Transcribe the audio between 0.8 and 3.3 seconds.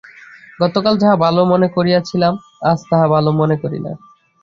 যাহা ভাল মনে করিয়াছিলাম, আজ তাহা ভাল